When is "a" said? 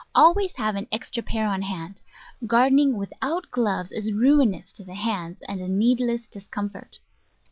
5.61-5.67